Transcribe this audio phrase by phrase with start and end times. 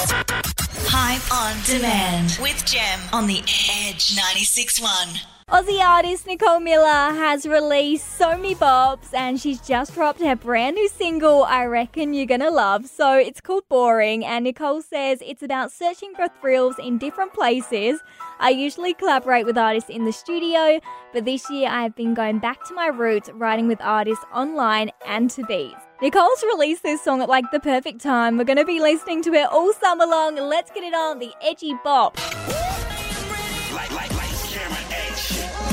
[0.00, 5.24] Hype on demand with Gem on the Edge 96.1.
[5.48, 10.76] Aussie artist Nicole Miller has released so many bops and she's just dropped her brand
[10.76, 12.86] new single, I Reckon You're Gonna Love.
[12.86, 18.00] So it's called Boring, and Nicole says it's about searching for thrills in different places.
[18.38, 20.78] I usually collaborate with artists in the studio,
[21.12, 24.92] but this year I have been going back to my roots, writing with artists online
[25.04, 25.87] and to beats.
[26.00, 28.38] Nicole's released this song at like the perfect time.
[28.38, 30.36] We're going to be listening to it all summer long.
[30.36, 32.16] Let's get it on the edgy bop.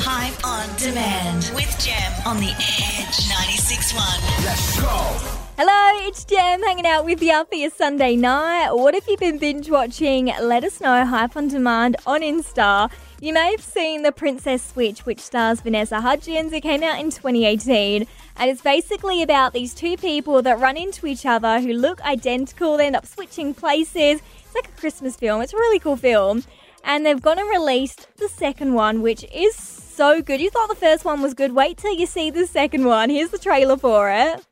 [0.02, 4.44] Hype on demand with Gem on the Edge 96.1.
[4.44, 4.88] Let's go.
[5.58, 8.70] Hello, it's Gem hanging out with you for your Sunday night.
[8.70, 10.26] What have you been binge watching?
[10.40, 11.04] Let us know.
[11.04, 12.92] Hype on demand on Insta.
[13.20, 16.52] You may have seen The Princess Switch, which stars Vanessa Hudgens.
[16.52, 18.06] It came out in 2018,
[18.36, 22.76] and it's basically about these two people that run into each other who look identical.
[22.76, 24.22] They end up switching places.
[24.44, 25.42] It's like a Christmas film.
[25.42, 26.44] It's a really cool film.
[26.84, 30.40] And they've gone and released the second one, which is so good.
[30.40, 31.52] You thought the first one was good.
[31.52, 33.10] Wait till you see the second one.
[33.10, 34.46] Here's the trailer for it.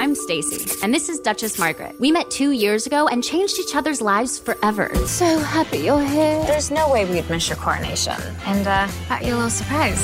[0.00, 1.94] I'm Stacy, and this is Duchess Margaret.
[2.00, 4.90] We met two years ago and changed each other's lives forever.
[5.04, 6.42] So happy you're here.
[6.46, 8.14] There's no way we'd miss your coronation.
[8.46, 10.02] And, uh, got you a little surprise.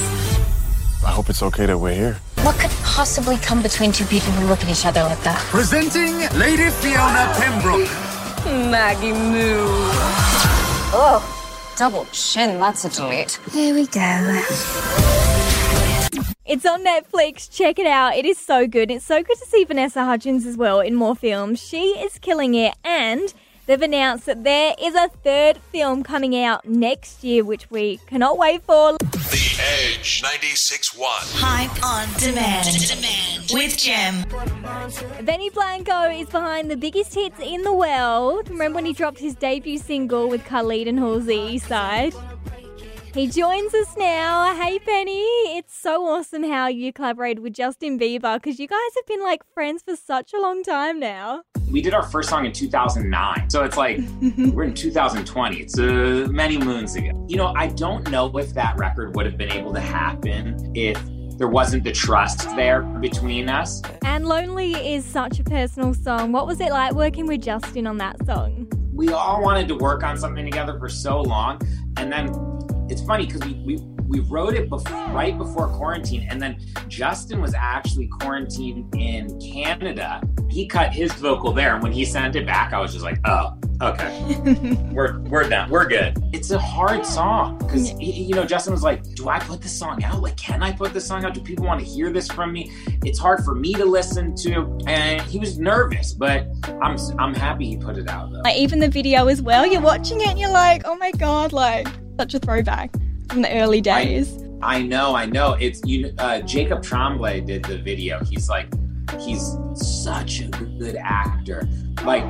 [1.02, 2.20] I hope it's okay that we're here.
[2.42, 5.38] What could possibly come between two people who look at each other like that?
[5.44, 7.88] Presenting Lady Fiona Pembroke.
[8.70, 9.64] Maggie Moo.
[10.92, 11.24] Oh,
[11.78, 13.40] double chin, that's a delete.
[13.50, 15.25] Here we go.
[16.48, 17.50] It's on Netflix.
[17.50, 18.14] Check it out.
[18.14, 18.88] It is so good.
[18.88, 21.60] It's so good to see Vanessa Hudgens as well in more films.
[21.60, 23.34] She is killing it, and
[23.66, 28.38] they've announced that there is a third film coming out next year, which we cannot
[28.38, 28.92] wait for.
[28.92, 31.00] The Edge 96.1.
[31.34, 32.68] Hype on demand.
[32.86, 34.24] demand with Gem.
[35.24, 38.48] Benny Blanco is behind the biggest hits in the world.
[38.50, 42.14] Remember when he dropped his debut single with Khalid and Halsey East Side?
[43.16, 44.54] He joins us now.
[44.56, 45.22] Hey, Benny.
[45.56, 49.40] It's so awesome how you collaborated with Justin Bieber because you guys have been like
[49.54, 51.40] friends for such a long time now.
[51.72, 54.00] we did our first song in 2009 so it's like
[54.52, 58.76] we're in 2020 it's uh, many moons ago you know i don't know if that
[58.76, 61.00] record would have been able to happen if
[61.38, 66.32] there wasn't the trust there between us And Lonely is such a personal song.
[66.32, 68.68] What was it like working with Justin on that song?
[68.96, 71.60] we all wanted to work on something together for so long
[71.98, 72.32] and then
[73.06, 73.76] funny because we, we
[74.08, 76.58] we wrote it bef- right before quarantine and then
[76.88, 80.20] justin was actually quarantined in canada.
[80.48, 83.18] He cut his vocal there and when he sent it back i was just like
[83.24, 84.36] oh okay.
[84.92, 85.68] We're we're done.
[85.68, 86.16] We're good.
[86.32, 90.02] It's a hard song because you know justin was like do i put this song
[90.04, 90.22] out?
[90.22, 91.34] Like can i put this song out?
[91.34, 92.72] Do people want to hear this from me?
[93.04, 96.46] It's hard for me to listen to and he was nervous but
[96.82, 98.40] i'm i'm happy he put it out though.
[98.40, 99.66] Like even the video as well.
[99.66, 101.88] You're watching it and you're like, oh my god, like
[102.18, 102.92] such a throwback
[103.28, 104.42] from the early days.
[104.62, 105.52] I know, I know.
[105.60, 106.12] It's you.
[106.18, 108.24] Uh, Jacob Tremblay did the video.
[108.24, 108.68] He's like,
[109.20, 111.68] he's such a good actor.
[112.04, 112.24] Like,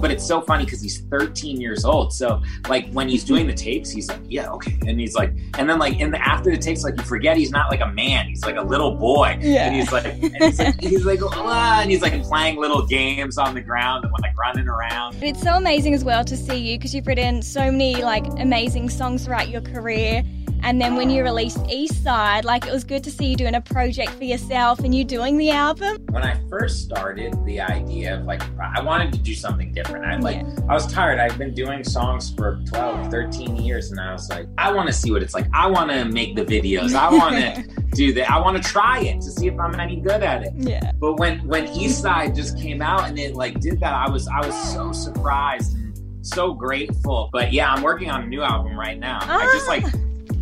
[0.00, 2.12] but it's so funny because he's 13 years old.
[2.12, 5.68] So like when he's doing the tapes, he's like, yeah, okay, and he's like, and
[5.68, 8.26] then like in the after the tapes, like you forget he's not like a man.
[8.28, 9.66] He's like a little boy, Yeah.
[9.66, 13.38] and he's like, and he's like, he's like, "Ah," and he's like playing little games
[13.38, 15.16] on the ground and like running around.
[15.22, 18.88] It's so amazing as well to see you because you've written so many like amazing
[18.90, 20.22] songs throughout your career.
[20.62, 23.54] And then when you released East Side, like it was good to see you doing
[23.54, 26.04] a project for yourself and you doing the album.
[26.10, 30.04] when I first started the idea of like I wanted to do something different.
[30.04, 31.18] I like I was tired.
[31.18, 34.92] I've been doing songs for 12, 13 years and I was like I want to
[34.92, 35.46] see what it's like.
[35.54, 36.94] I want to make the videos.
[36.94, 37.62] I want to
[37.92, 38.30] do that.
[38.30, 40.52] I want to try it to see if I'm any good at it.
[40.56, 40.92] Yeah.
[41.00, 44.28] But when when East Side just came out and it like did that, I was
[44.28, 47.30] I was so surprised and so grateful.
[47.32, 49.18] But yeah, I'm working on a new album right now.
[49.22, 49.90] I just like ah.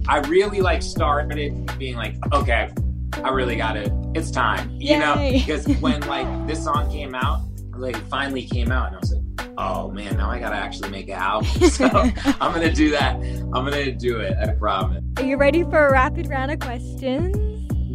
[0.08, 2.70] I really like started being like, okay,
[3.22, 3.92] I really got it.
[4.14, 7.42] It's time, you know, because when like this song came out,
[7.76, 11.08] like finally came out, and I was like, oh man, now I gotta actually make
[11.08, 11.50] an album.
[11.70, 11.86] So
[12.40, 13.16] I'm gonna do that.
[13.16, 14.34] I'm gonna do it.
[14.40, 15.04] I promise.
[15.18, 17.36] Are you ready for a rapid round of questions?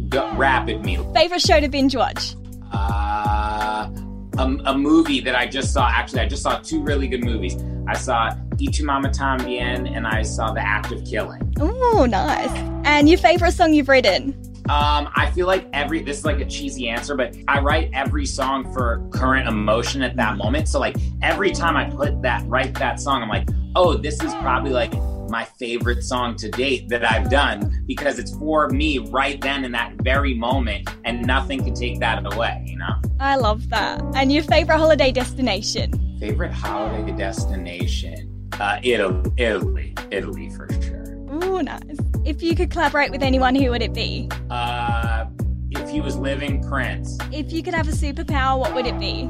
[0.08, 0.98] Go, rapid me.
[1.14, 2.36] Favorite show to binge watch?
[2.72, 3.90] Uh,
[4.38, 5.88] a, a movie that I just saw.
[5.88, 7.56] Actually, I just saw two really good movies.
[7.88, 11.54] I saw Y Tu Mama Tambien, and I saw The Act of Killing.
[11.60, 12.50] Oh, nice.
[12.84, 14.40] And your favorite song you've written?
[14.70, 18.24] Um, I feel like every this is like a cheesy answer, but I write every
[18.24, 20.68] song for current emotion at that moment.
[20.68, 23.46] So like every time I put that write that song, I'm like,
[23.76, 24.94] oh, this is probably like
[25.28, 29.72] my favorite song to date that I've done because it's for me right then in
[29.72, 32.64] that very moment, and nothing can take that away.
[32.66, 32.94] You know.
[33.20, 34.02] I love that.
[34.14, 36.16] And your favorite holiday destination?
[36.18, 38.33] Favorite holiday destination?
[38.60, 41.04] Uh, Italy, Italy, Italy for sure.
[41.42, 41.80] Ooh, nice.
[42.24, 44.28] If you could collaborate with anyone, who would it be?
[44.48, 45.26] Uh,
[45.70, 47.18] if he was living, Prince.
[47.32, 49.24] If you could have a superpower, what would it be?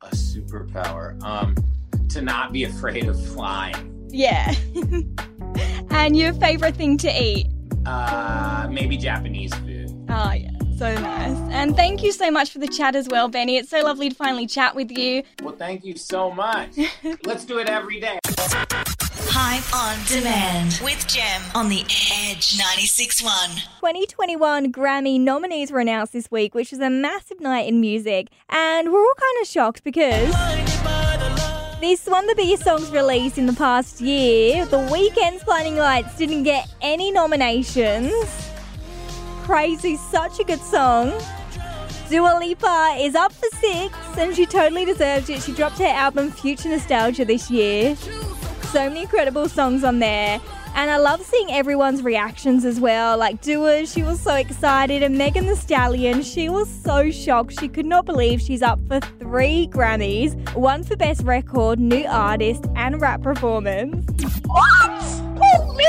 [0.00, 1.22] A superpower.
[1.22, 1.54] Um,
[2.10, 4.08] to not be afraid of flying.
[4.08, 4.54] Yeah.
[5.90, 7.48] and your favorite thing to eat?
[7.86, 9.90] Uh, maybe Japanese food.
[10.08, 10.50] Oh, yeah.
[10.76, 11.36] So nice.
[11.52, 13.56] And thank you so much for the chat as well, Benny.
[13.56, 15.22] It's so lovely to finally chat with you.
[15.42, 16.76] Well, thank you so much.
[17.24, 18.18] Let's do it every day.
[18.44, 23.22] Hype on demand with Gem on the Edge 96.1.
[23.78, 28.30] 2021 Grammy nominees were announced this week, which was a massive night in music.
[28.48, 30.28] And we're all kind of shocked because
[31.80, 36.16] this one of the biggest songs released in the past year, The Weeknd's Blinding Lights,
[36.16, 38.12] didn't get any nominations.
[39.44, 41.12] Crazy, such a good song.
[42.10, 45.42] Dua Lipa is up for six, and she totally deserves it.
[45.42, 47.96] She dropped her album Future Nostalgia this year.
[48.72, 50.40] So many incredible songs on there.
[50.74, 53.18] And I love seeing everyone's reactions as well.
[53.18, 57.60] Like Dua, she was so excited, and Megan Thee Stallion, she was so shocked.
[57.60, 62.64] She could not believe she's up for three Grammys one for Best Record, New Artist,
[62.74, 64.10] and Rap Performance.
[64.46, 65.02] What?
[65.02, 65.84] Who, me?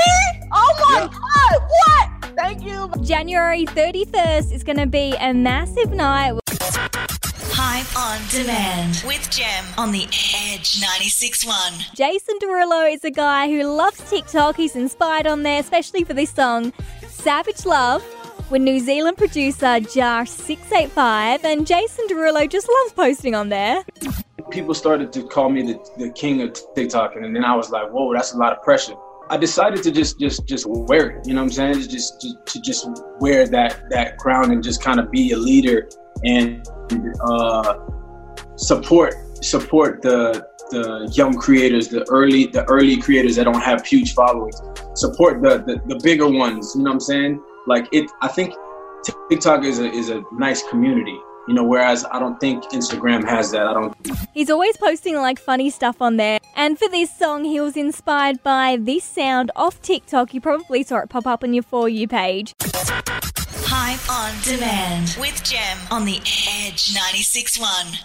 [0.52, 2.36] Oh my god, what?
[2.36, 2.92] Thank you.
[3.02, 6.38] January 31st is going to be a massive night.
[7.66, 11.94] Hype on demand with Gem on the Edge 96.1.
[11.94, 14.54] Jason Derulo is a guy who loves TikTok.
[14.54, 16.74] He's inspired on there, especially for this song,
[17.08, 18.04] Savage Love,
[18.50, 21.42] with New Zealand producer Jawsh 685.
[21.46, 23.82] And Jason Derulo just loves posting on there.
[24.50, 27.88] People started to call me the, the king of TikTok, and then I was like,
[27.90, 28.94] whoa, that's a lot of pressure.
[29.30, 31.26] I decided to just just just wear it.
[31.26, 31.80] You know what I'm saying?
[31.80, 32.86] To just to, to just
[33.20, 35.88] wear that that crown and just kind of be a leader
[36.22, 36.66] and
[37.20, 37.78] uh,
[38.56, 39.14] support
[39.44, 44.60] support the the young creators, the early the early creators that don't have huge followings.
[44.94, 46.72] Support the, the the bigger ones.
[46.74, 47.42] You know what I'm saying?
[47.66, 48.10] Like it.
[48.22, 48.54] I think
[49.30, 51.18] TikTok is a is a nice community.
[51.46, 53.66] You know, whereas I don't think Instagram has that.
[53.66, 53.94] I don't.
[54.32, 56.38] He's always posting like funny stuff on there.
[56.56, 60.32] And for this song, he was inspired by this sound off TikTok.
[60.32, 62.54] You probably saw it pop up on your For You page.
[63.76, 68.04] Hype on demand with Gem on the Edge 96.1.